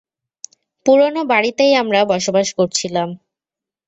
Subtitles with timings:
[0.85, 3.09] পুরনো বাড়িতেই আমরা বসবাস করছিলাম।